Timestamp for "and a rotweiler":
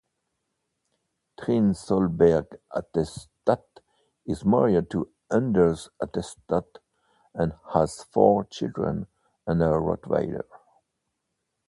9.45-10.45